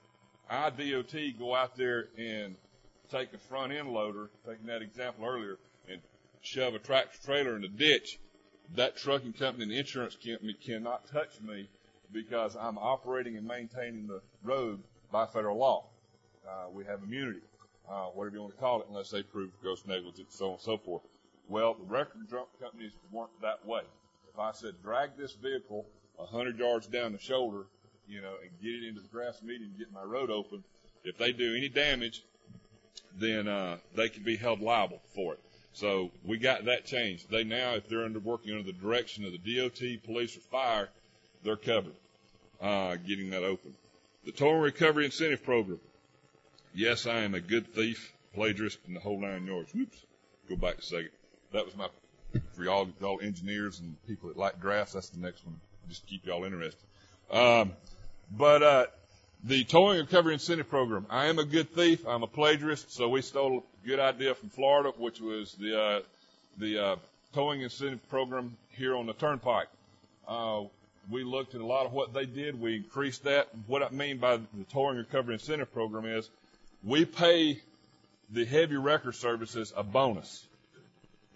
IDOT 0.52 1.38
go 1.38 1.56
out 1.56 1.76
there 1.76 2.08
and 2.18 2.56
take 3.12 3.34
a 3.34 3.38
front 3.38 3.74
end 3.74 3.90
loader, 3.90 4.30
taking 4.46 4.68
that 4.68 4.82
example 4.82 5.26
earlier, 5.26 5.58
and 5.90 6.00
shove 6.42 6.74
a 6.74 6.80
tractor 6.80 7.18
trailer 7.24 7.56
in 7.56 7.64
a 7.64 7.68
ditch, 7.68 8.20
that 8.76 8.98
trucking 8.98 9.34
company 9.34 9.64
and 9.64 9.72
the 9.72 9.78
insurance 9.78 10.16
company 10.16 10.54
cannot 10.54 11.08
touch 11.08 11.40
me 11.42 11.70
because 12.12 12.56
I'm 12.56 12.78
operating 12.78 13.38
and 13.38 13.48
maintaining 13.48 14.08
the 14.08 14.22
road 14.44 14.80
by 15.12 15.26
federal 15.26 15.58
law. 15.58 15.86
Uh, 16.48 16.70
we 16.72 16.86
have 16.86 17.04
immunity, 17.04 17.42
uh, 17.90 18.06
whatever 18.06 18.36
you 18.36 18.42
want 18.42 18.54
to 18.54 18.60
call 18.60 18.82
it, 18.82 18.88
unless 18.90 19.10
they 19.10 19.24
prove 19.24 19.50
gross 19.62 19.84
negligence, 19.86 20.36
so 20.36 20.46
on 20.46 20.52
and 20.54 20.62
so 20.62 20.78
forth. 20.78 21.02
Well, 21.50 21.76
the 21.76 21.86
wrecker 21.86 22.18
companies 22.62 22.92
weren't 23.12 23.42
that 23.42 23.66
way. 23.66 23.82
If 24.34 24.40
I 24.40 24.52
said 24.52 24.74
drag 24.84 25.18
this 25.18 25.34
vehicle 25.34 25.86
a 26.20 26.26
hundred 26.26 26.58
yards 26.58 26.88
down 26.88 27.12
the 27.12 27.20
shoulder, 27.20 27.66
you 28.08 28.22
know, 28.22 28.34
and 28.42 28.52
get 28.62 28.84
it 28.84 28.88
into 28.88 29.02
the 29.02 29.08
grass 29.08 29.42
median 29.44 29.70
and 29.70 29.78
get 29.78 29.92
my 29.92 30.04
road 30.04 30.30
open, 30.30 30.64
if 31.04 31.18
they 31.18 31.32
do 31.32 31.56
any 31.56 31.70
damage, 31.70 32.24
then 33.16 33.48
uh, 33.48 33.78
they 33.96 34.10
can 34.10 34.24
be 34.24 34.36
held 34.36 34.62
liable 34.62 35.02
for 35.14 35.34
it. 35.34 35.40
So 35.74 36.12
we 36.26 36.38
got 36.38 36.66
that 36.66 36.86
changed. 36.86 37.30
They 37.30 37.44
now, 37.44 37.76
if 37.76 37.88
they're 37.88 38.04
under 38.04 38.20
working 38.20 38.52
under 38.52 38.64
the 38.64 38.74
direction 38.74 39.26
of 39.26 39.32
the 39.32 39.38
DOT, 39.38 40.04
police, 40.04 40.36
or 40.36 40.40
fire, 40.40 40.90
they're 41.44 41.56
covered. 41.56 41.94
Uh, 42.60 42.96
getting 42.96 43.30
that 43.30 43.44
open. 43.44 43.76
The 44.26 44.32
Towing 44.32 44.62
Recovery 44.62 45.06
Incentive 45.06 45.44
Program. 45.44 45.80
Yes, 46.74 47.06
I 47.06 47.20
am 47.20 47.36
a 47.36 47.40
good 47.40 47.68
thief, 47.74 48.12
plagiarist, 48.36 48.80
and 48.88 48.96
the 48.96 49.00
whole 49.00 49.20
nine 49.20 49.46
yards. 49.46 49.74
Whoops. 49.74 50.04
Go 50.50 50.56
back 50.56 50.80
a 50.80 50.82
second. 50.82 51.12
That 51.52 51.66
was 51.66 51.76
my 51.76 51.88
for 52.54 52.64
y'all, 52.64 52.90
y'all 53.00 53.20
engineers 53.22 53.80
and 53.80 53.96
people 54.08 54.30
that 54.30 54.38
like 54.38 54.60
graphs. 54.60 54.94
That's 54.94 55.10
the 55.10 55.20
next 55.20 55.46
one. 55.46 55.60
Just 55.90 56.06
keep 56.08 56.26
y'all 56.26 56.44
interested. 56.44 56.80
Um, 57.32 57.74
but 58.36 58.64
uh, 58.64 58.86
the 59.44 59.64
Towing 59.64 60.00
and 60.00 60.08
Recovery 60.08 60.34
Incentive 60.34 60.70
Program. 60.70 61.06
I 61.10 61.28
am 61.28 61.40
a 61.40 61.46
good 61.46 61.74
thief. 61.74 62.06
I'm 62.08 62.24
a 62.24 62.28
plagiarist, 62.28 62.92
so 62.92 63.08
we 63.10 63.22
stole 63.22 63.64
a 63.84 63.88
good 63.88 64.00
idea 64.00 64.34
from 64.36 64.50
Florida, 64.50 64.92
which 64.98 65.22
was 65.22 65.54
the 65.54 65.80
uh, 65.80 66.00
the 66.58 66.84
uh, 66.84 66.96
towing 67.34 67.62
incentive 67.62 68.08
program 68.10 68.58
here 68.70 68.96
on 68.96 69.06
the 69.06 69.14
Turnpike. 69.14 69.68
Uh, 70.28 70.64
we 71.10 71.24
looked 71.24 71.56
at 71.56 71.62
a 71.62 71.66
lot 71.66 71.86
of 71.86 71.94
what 71.94 72.14
they 72.14 72.26
did. 72.26 72.60
We 72.60 72.76
increased 72.76 73.24
that. 73.24 73.48
What 73.68 73.84
I 73.84 73.90
mean 73.90 74.18
by 74.18 74.38
the 74.38 74.64
Towing 74.72 74.98
and 74.98 75.06
Recovery 75.06 75.36
Incentive 75.36 75.72
Program 75.74 76.06
is 76.06 76.30
we 76.84 77.06
pay 77.06 77.62
the 78.32 78.44
heavy 78.44 78.76
wrecker 78.76 79.14
services 79.14 79.72
a 79.76 79.84
bonus 79.84 80.46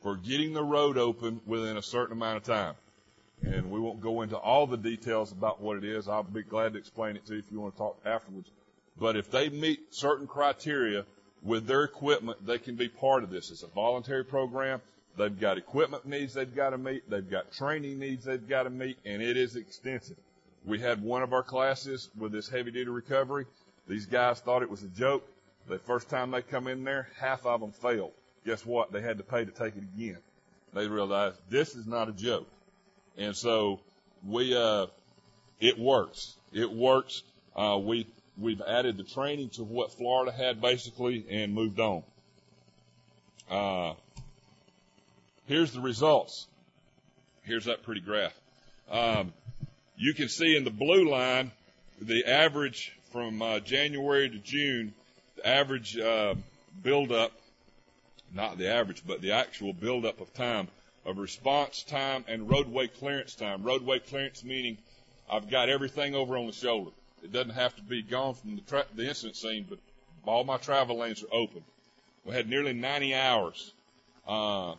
for 0.01 0.17
getting 0.17 0.53
the 0.53 0.63
road 0.63 0.97
open 0.97 1.39
within 1.45 1.77
a 1.77 1.81
certain 1.81 2.17
amount 2.17 2.37
of 2.37 2.43
time. 2.43 2.73
And 3.43 3.71
we 3.71 3.79
won't 3.79 4.01
go 4.01 4.21
into 4.21 4.37
all 4.37 4.67
the 4.67 4.77
details 4.77 5.31
about 5.31 5.61
what 5.61 5.77
it 5.77 5.83
is. 5.83 6.07
I'll 6.07 6.23
be 6.23 6.43
glad 6.43 6.73
to 6.73 6.79
explain 6.79 7.15
it 7.15 7.25
to 7.25 7.33
you 7.33 7.39
if 7.39 7.51
you 7.51 7.59
want 7.59 7.73
to 7.75 7.77
talk 7.77 7.97
afterwards. 8.05 8.49
But 8.99 9.15
if 9.15 9.31
they 9.31 9.49
meet 9.49 9.93
certain 9.93 10.27
criteria 10.27 11.05
with 11.41 11.65
their 11.65 11.83
equipment, 11.83 12.45
they 12.45 12.59
can 12.59 12.75
be 12.75 12.87
part 12.87 13.23
of 13.23 13.29
this. 13.31 13.49
It's 13.49 13.63
a 13.63 13.67
voluntary 13.67 14.23
program. 14.23 14.81
They've 15.17 15.39
got 15.39 15.57
equipment 15.57 16.05
needs 16.05 16.33
they've 16.33 16.55
got 16.55 16.69
to 16.69 16.77
meet. 16.77 17.09
They've 17.09 17.29
got 17.29 17.51
training 17.51 17.99
needs 17.99 18.25
they've 18.25 18.47
got 18.47 18.63
to 18.63 18.69
meet, 18.69 18.97
and 19.05 19.21
it 19.21 19.37
is 19.37 19.55
extensive. 19.55 20.17
We 20.65 20.79
had 20.79 21.01
one 21.01 21.23
of 21.23 21.33
our 21.33 21.43
classes 21.43 22.09
with 22.17 22.31
this 22.31 22.47
heavy 22.47 22.71
duty 22.71 22.89
recovery. 22.89 23.45
These 23.87 24.05
guys 24.05 24.39
thought 24.39 24.61
it 24.61 24.69
was 24.69 24.83
a 24.83 24.87
joke. 24.87 25.27
The 25.67 25.79
first 25.79 26.09
time 26.09 26.31
they 26.31 26.41
come 26.41 26.67
in 26.67 26.83
there, 26.83 27.09
half 27.17 27.45
of 27.45 27.61
them 27.61 27.71
failed. 27.71 28.13
Guess 28.45 28.65
what? 28.65 28.91
They 28.91 29.01
had 29.01 29.17
to 29.17 29.23
pay 29.23 29.45
to 29.45 29.51
take 29.51 29.75
it 29.75 29.83
again. 29.95 30.17
They 30.73 30.87
realized 30.87 31.37
this 31.49 31.75
is 31.75 31.87
not 31.87 32.07
a 32.07 32.13
joke. 32.13 32.47
And 33.17 33.35
so 33.35 33.79
we, 34.25 34.55
uh, 34.55 34.87
it 35.59 35.77
works. 35.77 36.35
It 36.53 36.71
works. 36.71 37.23
Uh, 37.55 37.79
we, 37.81 38.07
we've 38.37 38.61
added 38.61 38.97
the 38.97 39.03
training 39.03 39.49
to 39.49 39.63
what 39.63 39.91
Florida 39.93 40.31
had 40.31 40.61
basically 40.61 41.25
and 41.29 41.53
moved 41.53 41.79
on. 41.79 42.03
Uh, 43.49 43.93
here's 45.47 45.71
the 45.73 45.81
results. 45.81 46.47
Here's 47.43 47.65
that 47.65 47.83
pretty 47.83 48.01
graph. 48.01 48.33
Um, 48.89 49.33
you 49.97 50.13
can 50.13 50.29
see 50.29 50.55
in 50.55 50.63
the 50.63 50.71
blue 50.71 51.09
line 51.09 51.51
the 52.01 52.25
average 52.25 52.95
from 53.11 53.41
uh, 53.41 53.59
January 53.59 54.29
to 54.29 54.37
June, 54.37 54.93
the 55.35 55.47
average 55.47 55.97
uh, 55.97 56.35
buildup, 56.81 57.31
not 58.33 58.57
the 58.57 58.69
average, 58.69 59.03
but 59.05 59.21
the 59.21 59.33
actual 59.33 59.73
buildup 59.73 60.21
of 60.21 60.33
time 60.33 60.67
of 61.05 61.17
response 61.17 61.83
time 61.83 62.23
and 62.27 62.49
roadway 62.49 62.87
clearance 62.87 63.35
time. 63.35 63.63
Roadway 63.63 63.99
clearance 63.99 64.43
meaning 64.43 64.77
I've 65.29 65.49
got 65.49 65.69
everything 65.69 66.15
over 66.15 66.37
on 66.37 66.47
the 66.47 66.53
shoulder. 66.53 66.91
It 67.23 67.31
doesn't 67.31 67.53
have 67.53 67.75
to 67.75 67.81
be 67.81 68.01
gone 68.01 68.33
from 68.33 68.55
the, 68.55 68.61
tra- 68.61 68.85
the 68.95 69.07
incident 69.07 69.35
scene, 69.35 69.65
but 69.69 69.79
all 70.25 70.43
my 70.43 70.57
travel 70.57 70.99
lanes 70.99 71.23
are 71.23 71.33
open. 71.33 71.63
We 72.25 72.33
had 72.33 72.49
nearly 72.49 72.73
90 72.73 73.15
hours 73.15 73.73
uh, 74.27 74.73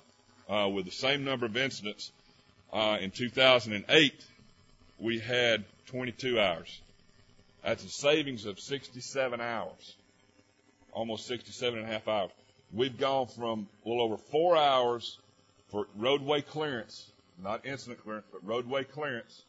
uh, 0.49 0.69
with 0.69 0.85
the 0.85 0.93
same 0.93 1.25
number 1.25 1.47
of 1.47 1.57
incidents. 1.57 2.12
Uh, 2.73 2.99
in 3.00 3.11
2008, 3.11 4.25
we 4.99 5.19
had 5.19 5.64
22 5.87 6.38
hours. 6.41 6.81
That's 7.64 7.85
a 7.85 7.88
savings 7.88 8.47
of 8.47 8.59
67 8.59 9.41
hours, 9.41 9.97
almost 10.93 11.26
67 11.26 11.79
and 11.79 11.88
a 11.88 11.93
half 11.93 12.09
hours. 12.09 12.31
We've 12.73 12.99
gone 12.99 13.26
from 13.26 13.69
a 13.85 13.88
little 13.88 14.05
over 14.05 14.17
four 14.17 14.57
hours 14.57 15.19
for 15.73 15.87
roadway 15.97 16.43
clearance, 16.43 17.11
not 17.43 17.64
incident 17.64 18.05
clearance, 18.05 18.26
but 18.31 18.47
roadway 18.47 18.85
clearance, 18.85 19.43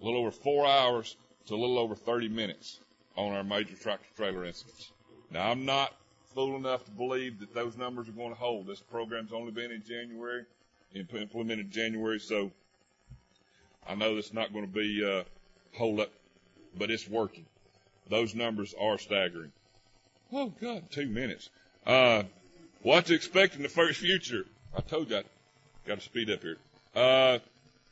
a 0.00 0.04
little 0.04 0.20
over 0.20 0.30
four 0.30 0.66
hours 0.66 1.16
to 1.46 1.54
a 1.54 1.56
little 1.56 1.78
over 1.78 1.96
30 1.96 2.28
minutes 2.28 2.78
on 3.16 3.32
our 3.32 3.42
major 3.42 3.74
tractor 3.74 4.06
trailer 4.14 4.44
incidents. 4.44 4.92
Now, 5.30 5.50
I'm 5.50 5.64
not 5.64 5.94
fool 6.34 6.56
enough 6.56 6.84
to 6.84 6.90
believe 6.90 7.40
that 7.40 7.54
those 7.54 7.78
numbers 7.78 8.08
are 8.08 8.12
going 8.12 8.28
to 8.28 8.38
hold. 8.38 8.66
This 8.66 8.80
program's 8.80 9.32
only 9.32 9.52
been 9.52 9.70
in 9.70 9.82
January, 9.82 10.44
implemented 10.94 11.70
January, 11.70 12.20
so 12.20 12.50
I 13.88 13.94
know 13.94 14.18
it's 14.18 14.34
not 14.34 14.52
going 14.52 14.66
to 14.66 14.72
be 14.72 15.02
uh, 15.02 15.22
hold 15.76 16.00
up, 16.00 16.10
but 16.76 16.90
it's 16.90 17.08
working. 17.08 17.46
Those 18.10 18.34
numbers 18.34 18.74
are 18.78 18.98
staggering. 18.98 19.52
Oh 20.30 20.52
God, 20.60 20.90
two 20.90 21.06
minutes. 21.06 21.48
Uh, 21.86 22.24
what 22.82 23.06
to 23.06 23.14
expect 23.14 23.56
in 23.56 23.62
the 23.62 23.68
first 23.70 24.00
future? 24.00 24.44
I 24.76 24.80
told 24.80 25.08
you 25.08 25.18
I 25.18 25.22
got 25.86 25.98
to 25.98 26.04
speed 26.04 26.30
up 26.30 26.42
here. 26.42 26.56
Uh, 26.94 27.38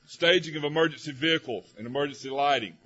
staging 0.07 0.57
of 0.57 0.65
emergency 0.65 1.13
vehicles 1.13 1.65
and 1.79 1.87
emergency 1.87 2.31
lighting. 2.31 2.77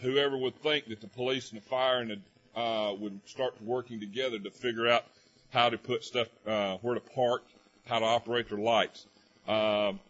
Whoever 0.00 0.36
would 0.36 0.56
think 0.62 0.88
that 0.88 1.00
the 1.00 1.06
police 1.08 1.50
and 1.50 1.60
the 1.60 1.64
fire 1.64 2.00
and 2.00 2.10
the, 2.10 2.60
uh, 2.60 2.92
would 2.94 3.20
start 3.26 3.54
working 3.62 4.00
together 4.00 4.38
to 4.38 4.50
figure 4.50 4.88
out 4.88 5.04
how 5.50 5.70
to 5.70 5.78
put 5.78 6.04
stuff, 6.04 6.28
uh, 6.46 6.76
where 6.82 6.94
to 6.94 7.00
park, 7.00 7.42
how 7.86 8.00
to 8.00 8.04
operate 8.04 8.48
their 8.48 8.58
lights. 8.58 9.06
Um, 9.46 10.00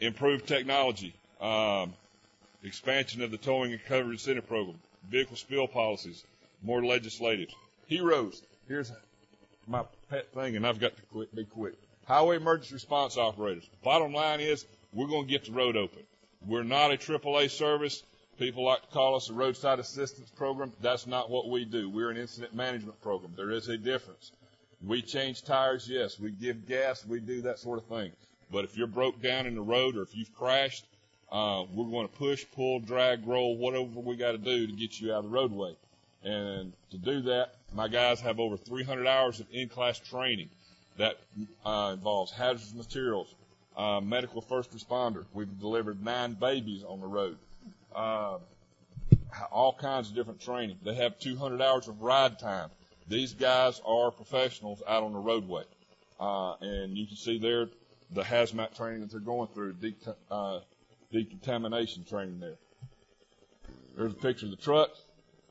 improved 0.00 0.46
technology. 0.46 1.14
Um, 1.40 1.94
expansion 2.64 3.22
of 3.22 3.30
the 3.30 3.38
towing 3.38 3.72
and 3.72 3.80
recovery 3.82 4.12
incentive 4.12 4.46
program. 4.46 4.78
Vehicle 5.10 5.36
spill 5.36 5.66
policies. 5.68 6.24
More 6.62 6.84
legislative. 6.84 7.48
Heroes. 7.86 8.42
Here's 8.68 8.92
my 9.66 9.82
pet 10.10 10.32
thing, 10.32 10.56
and 10.56 10.66
I've 10.66 10.80
got 10.80 10.96
to 10.96 11.02
quit, 11.12 11.34
be 11.34 11.44
quick. 11.44 11.74
Highway 12.06 12.36
emergency 12.36 12.74
response 12.74 13.16
operators. 13.16 13.68
Bottom 13.84 14.12
line 14.12 14.40
is 14.40 14.66
we're 14.92 15.06
going 15.06 15.26
to 15.26 15.30
get 15.30 15.44
the 15.44 15.52
road 15.52 15.76
open. 15.76 16.02
We're 16.46 16.64
not 16.64 16.92
a 16.92 16.96
AAA 16.96 17.50
service. 17.50 18.02
People 18.38 18.64
like 18.64 18.82
to 18.82 18.88
call 18.88 19.14
us 19.14 19.30
a 19.30 19.32
roadside 19.32 19.78
assistance 19.78 20.28
program. 20.30 20.72
That's 20.80 21.06
not 21.06 21.30
what 21.30 21.48
we 21.48 21.64
do. 21.64 21.88
We're 21.88 22.10
an 22.10 22.16
incident 22.16 22.54
management 22.54 23.00
program. 23.02 23.32
There 23.36 23.50
is 23.50 23.68
a 23.68 23.76
difference. 23.76 24.32
We 24.84 25.00
change 25.00 25.44
tires, 25.44 25.88
yes. 25.88 26.18
We 26.18 26.32
give 26.32 26.66
gas. 26.66 27.06
We 27.06 27.20
do 27.20 27.42
that 27.42 27.60
sort 27.60 27.78
of 27.78 27.84
thing. 27.86 28.10
But 28.50 28.64
if 28.64 28.76
you're 28.76 28.88
broke 28.88 29.22
down 29.22 29.46
in 29.46 29.54
the 29.54 29.62
road 29.62 29.96
or 29.96 30.02
if 30.02 30.16
you've 30.16 30.34
crashed, 30.34 30.84
uh, 31.30 31.64
we're 31.72 31.90
going 31.90 32.08
to 32.08 32.14
push, 32.14 32.44
pull, 32.54 32.80
drag, 32.80 33.26
roll, 33.26 33.56
whatever 33.56 33.84
we 33.84 34.16
got 34.16 34.32
to 34.32 34.38
do 34.38 34.66
to 34.66 34.72
get 34.72 35.00
you 35.00 35.12
out 35.12 35.18
of 35.18 35.24
the 35.24 35.30
roadway. 35.30 35.76
And 36.24 36.72
to 36.90 36.98
do 36.98 37.22
that, 37.22 37.54
my 37.74 37.88
guys 37.88 38.20
have 38.20 38.40
over 38.40 38.56
300 38.56 39.06
hours 39.06 39.40
of 39.40 39.46
in-class 39.52 40.00
training 40.00 40.50
that 40.98 41.16
uh, 41.64 41.90
involves 41.94 42.32
hazardous 42.32 42.74
materials, 42.74 43.34
uh, 43.76 44.00
medical 44.00 44.40
first 44.40 44.72
responder. 44.72 45.24
We've 45.32 45.58
delivered 45.58 46.04
nine 46.04 46.34
babies 46.34 46.84
on 46.84 47.00
the 47.00 47.06
road. 47.06 47.38
Uh, 47.94 48.38
all 49.50 49.72
kinds 49.72 50.10
of 50.10 50.14
different 50.14 50.40
training. 50.40 50.76
They 50.84 50.94
have 50.94 51.18
200 51.18 51.62
hours 51.62 51.88
of 51.88 52.02
ride 52.02 52.38
time. 52.38 52.70
These 53.08 53.34
guys 53.34 53.80
are 53.84 54.10
professionals 54.10 54.82
out 54.86 55.02
on 55.02 55.12
the 55.12 55.18
roadway. 55.18 55.64
Uh, 56.20 56.54
and 56.60 56.96
you 56.96 57.06
can 57.06 57.16
see 57.16 57.38
there 57.38 57.68
the 58.10 58.22
hazmat 58.22 58.76
training 58.76 59.00
that 59.00 59.10
they're 59.10 59.20
going 59.20 59.48
through, 59.48 59.72
de- 59.74 59.94
uh, 60.30 60.60
decontamination 61.10 62.04
training 62.04 62.40
there. 62.40 62.56
There's 63.96 64.12
a 64.12 64.16
picture 64.16 64.46
of 64.46 64.50
the 64.50 64.58
truck. 64.58 64.90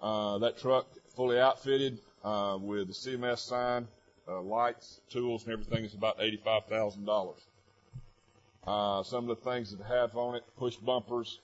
Uh, 0.02 0.38
that 0.40 0.60
truck 0.60 0.88
fully 1.16 1.40
outfitted 1.40 2.00
with 2.24 2.88
the 2.88 2.94
CMS 2.94 3.40
sign, 3.40 3.88
uh, 4.28 4.42
lights, 4.42 5.02
tools, 5.10 5.44
and 5.44 5.54
everything 5.54 5.84
is 5.86 5.94
about 5.94 6.18
eighty-five 6.20 6.66
thousand 6.66 7.06
dollars. 7.06 7.40
Uh, 8.66 9.04
some 9.04 9.30
of 9.30 9.38
the 9.38 9.50
things 9.52 9.76
that 9.76 9.84
have 9.86 10.16
on 10.16 10.36
it: 10.36 10.44
push 10.58 10.76
bumpers, 10.76 11.40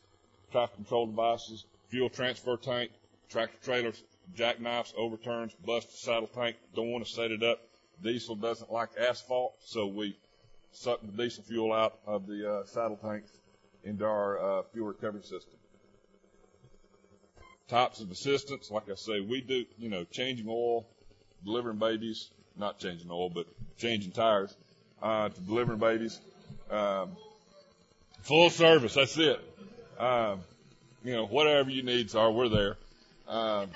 traffic 0.52 0.76
control 0.76 1.08
devices, 1.08 1.66
fuel 1.90 2.10
transfer 2.10 2.58
tank, 2.58 2.92
tractor 3.30 3.58
trailers, 3.64 4.04
jackknives, 4.36 4.94
overturns, 4.98 5.54
busted 5.66 5.96
saddle 5.96 6.28
tank. 6.28 6.56
Don't 6.76 6.92
want 6.92 7.06
to 7.06 7.12
set 7.12 7.32
it 7.32 7.44
up. 7.44 7.60
Diesel 8.04 8.36
doesn't 8.36 8.72
like 8.72 8.90
asphalt, 9.00 9.56
so 9.64 9.88
we 9.88 10.16
suck 10.72 11.02
the 11.02 11.24
diesel 11.24 11.44
fuel 11.44 11.74
out 11.74 11.98
of 12.06 12.28
the 12.28 12.60
uh, 12.60 12.66
saddle 12.66 12.98
tanks 12.98 13.32
into 13.84 14.06
our 14.06 14.60
uh, 14.60 14.64
fuel 14.72 14.88
recovery 14.88 15.24
system. 15.24 15.58
Types 17.68 18.00
of 18.00 18.12
assistance, 18.12 18.70
like 18.70 18.90
I 18.90 18.96
say, 18.96 19.20
we 19.20 19.42
do, 19.42 19.66
you 19.78 19.90
know, 19.90 20.06
changing 20.06 20.46
oil, 20.48 20.86
delivering 21.44 21.78
babies, 21.78 22.30
not 22.60 22.80
changing 22.80 23.10
oil, 23.12 23.30
but 23.30 23.46
changing 23.78 24.12
tires, 24.12 24.56
uh, 25.02 25.30
to 25.30 25.42
delivering 25.42 25.80
babies. 25.80 26.20
Um, 26.70 27.12
full 28.22 28.50
service, 28.50 28.96
that's 28.96 29.18
it. 29.18 29.40
Um, 30.00 30.42
you 31.04 31.14
know, 31.14 31.26
whatever 31.26 31.70
your 31.70 31.86
needs 31.86 32.16
are, 32.16 32.32
we're 32.32 32.50
there. 32.50 32.78
Um, 33.28 33.70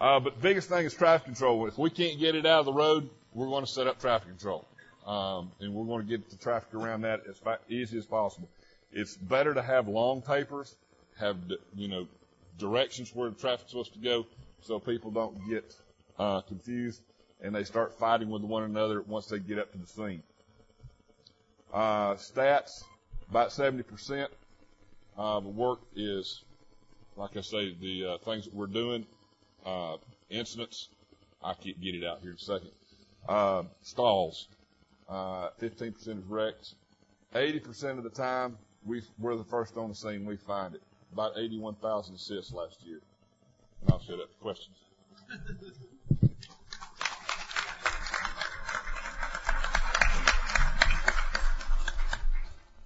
uh, 0.00 0.20
but 0.20 0.36
the 0.36 0.40
biggest 0.40 0.68
thing 0.68 0.84
is 0.84 0.94
traffic 0.94 1.26
control. 1.26 1.66
If 1.66 1.78
we 1.78 1.90
can't 1.90 2.18
get 2.18 2.34
it 2.34 2.46
out 2.46 2.60
of 2.60 2.66
the 2.66 2.72
road, 2.72 3.08
we're 3.34 3.46
going 3.46 3.64
to 3.64 3.70
set 3.70 3.86
up 3.86 4.00
traffic 4.00 4.28
control. 4.28 4.64
Um, 5.06 5.50
and 5.60 5.74
we're 5.74 5.86
going 5.86 6.06
to 6.06 6.08
get 6.08 6.28
the 6.30 6.36
traffic 6.36 6.74
around 6.74 7.02
that 7.02 7.22
as 7.28 7.38
fa- 7.38 7.60
easy 7.68 7.98
as 7.98 8.06
possible. 8.06 8.48
It's 8.92 9.16
better 9.16 9.54
to 9.54 9.62
have 9.62 9.88
long 9.88 10.22
tapers, 10.22 10.74
have, 11.18 11.36
you 11.74 11.88
know, 11.88 12.06
directions 12.58 13.14
where 13.14 13.30
the 13.30 13.36
traffic's 13.36 13.70
supposed 13.70 13.94
to 13.94 14.00
go 14.00 14.26
so 14.60 14.78
people 14.78 15.10
don't 15.10 15.48
get, 15.48 15.74
uh, 16.18 16.40
confused 16.42 17.00
and 17.40 17.54
they 17.54 17.64
start 17.64 17.98
fighting 17.98 18.30
with 18.30 18.42
one 18.42 18.64
another 18.64 19.02
once 19.02 19.26
they 19.26 19.38
get 19.38 19.58
up 19.58 19.72
to 19.72 19.78
the 19.78 19.86
scene. 19.86 20.22
Uh, 21.72 22.14
stats, 22.14 22.82
about 23.30 23.50
70%, 23.50 24.28
of 25.16 25.44
the 25.44 25.50
work 25.50 25.80
is, 25.96 26.44
like 27.16 27.36
I 27.36 27.40
say, 27.40 27.74
the, 27.80 28.04
uh, 28.04 28.18
things 28.24 28.44
that 28.44 28.54
we're 28.54 28.66
doing, 28.66 29.06
uh, 29.66 29.96
incidents, 30.30 30.88
I 31.42 31.54
can't 31.54 31.80
get 31.80 31.94
it 31.94 32.04
out 32.04 32.20
here 32.20 32.30
in 32.30 32.36
a 32.36 32.38
second, 32.38 32.70
uh, 33.28 33.64
stalls, 33.82 34.48
uh, 35.08 35.50
15% 35.60 36.18
is 36.18 36.24
wrecks. 36.26 36.74
80% 37.34 37.98
of 37.98 38.04
the 38.04 38.10
time, 38.10 38.56
we, 38.86 39.02
we're 39.18 39.36
the 39.36 39.44
first 39.44 39.76
on 39.76 39.90
the 39.90 39.94
scene, 39.94 40.24
we 40.24 40.36
find 40.36 40.74
it. 40.74 40.82
About 41.12 41.32
81,000 41.36 42.14
assists 42.14 42.52
last 42.52 42.76
year. 42.84 43.00
And 43.82 43.90
I'll 43.90 44.00
shut 44.00 44.20
up. 44.20 44.28
Questions? 44.40 44.76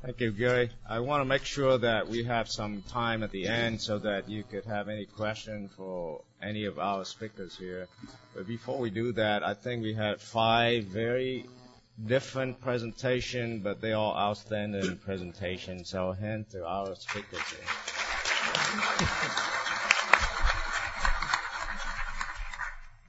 Thank 0.03 0.19
you, 0.21 0.33
Gary. 0.33 0.71
I 0.89 0.99
want 0.99 1.21
to 1.21 1.25
make 1.25 1.45
sure 1.45 1.79
that 1.79 2.09
we 2.09 2.25
have 2.25 2.49
some 2.49 2.83
time 2.83 3.23
at 3.23 3.31
the 3.31 3.47
end 3.47 3.81
so 3.81 4.01
that 4.01 4.29
you 4.29 4.43
could 4.43 4.65
have 4.65 4.89
any 4.89 5.07
question 5.07 5.69
for 5.77 6.23
any 6.43 6.65
of 6.65 6.81
our 6.81 7.05
speakers 7.05 7.57
here. 7.57 7.87
But 8.35 8.49
before 8.49 8.79
we 8.79 8.91
do 8.91 9.13
that, 9.13 9.45
I 9.45 9.55
think 9.55 9.81
we 9.81 9.95
had 9.95 10.21
five 10.21 10.87
very 10.87 11.47
different 12.05 12.61
presentation, 12.61 13.61
but 13.61 13.81
they 13.81 13.93
are 13.93 14.17
outstanding 14.17 14.97
presentations. 14.97 15.91
So 15.91 16.11
hand 16.11 16.51
to 16.51 16.67
our 16.67 16.97
speakers 16.97 17.39
here. 17.39 17.61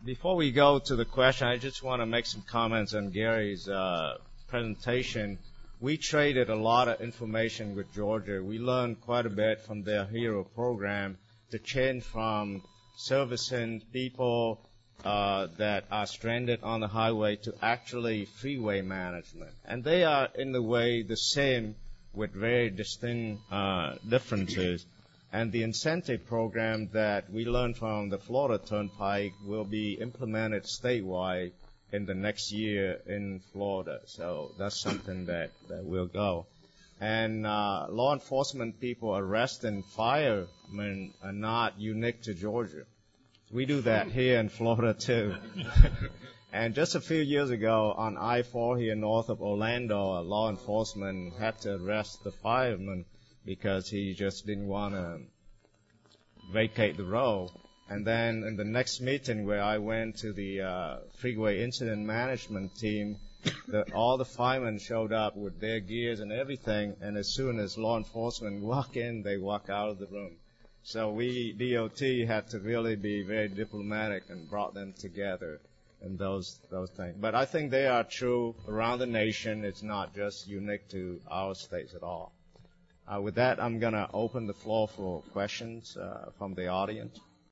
Before 0.06 0.36
we 0.36 0.52
go 0.52 0.78
to 0.78 0.96
the 0.96 1.06
question, 1.06 1.48
I 1.48 1.58
just 1.58 1.82
want 1.82 2.04
to 2.04 2.06
make 2.06 2.28
some 2.28 2.44
comments 2.44 2.94
on 2.94 3.10
Gary's 3.10 3.68
uh, 3.68 4.20
presentation. 4.48 5.40
We 5.84 5.98
traded 5.98 6.50
a 6.50 6.56
lot 6.56 6.88
of 6.88 7.02
information 7.02 7.76
with 7.76 7.94
Georgia. 7.94 8.42
We 8.42 8.58
learned 8.58 9.02
quite 9.02 9.26
a 9.26 9.30
bit 9.30 9.60
from 9.60 9.84
their 9.84 10.06
HERO 10.06 10.46
program 10.46 11.18
to 11.52 11.60
change 11.60 12.06
from 12.06 12.64
servicing 12.96 13.82
people 13.92 14.62
uh, 15.04 15.48
that 15.58 15.84
are 15.92 16.06
stranded 16.06 16.64
on 16.64 16.80
the 16.80 16.88
highway 16.88 17.36
to 17.36 17.54
actually 17.62 18.24
freeway 18.24 18.82
management. 18.82 19.52
And 19.66 19.84
they 19.84 20.06
are, 20.06 20.30
in 20.36 20.56
a 20.56 20.62
way, 20.62 21.02
the 21.02 21.18
same 21.18 21.76
with 22.14 22.32
very 22.32 22.70
distinct 22.70 23.42
uh, 23.52 23.96
differences. 24.08 24.86
And 25.34 25.52
the 25.52 25.64
incentive 25.64 26.26
program 26.26 26.92
that 26.94 27.30
we 27.30 27.44
learned 27.44 27.76
from 27.76 28.08
the 28.08 28.20
Florida 28.20 28.64
Turnpike 28.66 29.34
will 29.46 29.66
be 29.66 29.96
implemented 29.96 30.64
statewide 30.64 31.52
in 31.94 32.06
the 32.08 32.16
next 32.16 32.52
year 32.52 33.00
in 33.06 33.40
Florida. 33.52 34.02
So 34.06 34.52
that's 34.58 34.82
something 34.82 35.28
that, 35.28 35.52
that 35.70 35.86
will 35.86 36.08
go. 36.08 36.48
And 37.00 37.46
uh, 37.46 37.86
law 37.90 38.14
enforcement 38.14 38.82
people 38.82 39.16
arresting 39.16 39.84
firemen 39.84 41.14
are 41.24 41.32
not 41.32 41.80
unique 41.80 42.24
to 42.24 42.34
Georgia. 42.34 42.86
We 43.52 43.66
do 43.66 43.82
that 43.82 44.08
here 44.08 44.40
in 44.40 44.50
Florida 44.50 44.96
too. 44.96 45.36
and 46.54 46.74
just 46.74 46.96
a 46.96 47.02
few 47.02 47.22
years 47.22 47.52
ago 47.52 47.94
on 47.96 48.18
I-4 48.18 48.80
here 48.82 48.96
north 48.96 49.30
of 49.30 49.42
Orlando, 49.42 50.22
law 50.22 50.50
enforcement 50.50 51.36
had 51.38 51.62
to 51.62 51.76
arrest 51.76 52.24
the 52.24 52.32
fireman 52.32 53.06
because 53.46 53.88
he 53.88 54.16
just 54.16 54.48
didn't 54.48 54.68
want 54.68 54.96
to 54.96 55.20
vacate 56.52 56.98
the 56.98 57.04
road. 57.04 57.52
And 57.90 58.06
then 58.08 58.44
in 58.44 58.56
the 58.56 58.64
next 58.64 59.02
meeting 59.02 59.46
where 59.46 59.62
I 59.62 59.78
went 59.78 60.18
to 60.20 60.32
the 60.34 60.62
uh, 60.62 60.98
freeway 61.18 61.62
incident 61.62 62.06
management 62.06 62.76
team, 62.76 63.18
the, 63.68 63.84
all 63.94 64.18
the 64.18 64.26
firemen 64.26 64.80
showed 64.80 65.12
up 65.12 65.36
with 65.36 65.60
their 65.60 65.80
gears 65.80 66.20
and 66.22 66.32
everything. 66.32 66.96
And 67.02 67.18
as 67.18 67.34
soon 67.34 67.60
as 67.60 67.78
law 67.78 67.98
enforcement 67.98 68.64
walk 68.64 68.96
in, 68.96 69.22
they 69.22 69.38
walk 69.38 69.70
out 69.70 69.90
of 69.90 70.00
the 70.00 70.08
room. 70.08 70.38
So 70.84 71.12
we, 71.12 71.54
DOT, 71.54 72.00
had 72.28 72.50
to 72.50 72.60
really 72.60 72.96
be 72.96 73.24
very 73.24 73.48
diplomatic 73.48 74.24
and 74.30 74.50
brought 74.50 74.74
them 74.74 74.94
together 74.94 75.62
and 76.02 76.20
those, 76.20 76.60
those 76.70 76.90
things. 76.92 77.16
But 77.20 77.36
I 77.36 77.46
think 77.46 77.72
they 77.72 77.88
are 77.88 78.04
true 78.04 78.56
around 78.68 79.00
the 79.00 79.06
nation. 79.06 79.64
It's 79.64 79.84
not 79.84 80.14
just 80.14 80.48
unique 80.48 80.90
to 80.90 81.22
our 81.32 81.56
states 81.56 81.96
at 81.96 82.04
all. 82.04 82.34
Uh, 83.08 83.22
with 83.22 83.36
that, 83.36 83.62
I'm 83.62 83.80
going 83.80 83.94
to 83.94 84.10
open 84.14 84.48
the 84.48 84.54
floor 84.54 84.88
for 84.88 85.22
questions 85.34 85.98
uh, 85.98 86.32
from 86.38 86.54
the 86.54 86.68
audience. 86.68 87.20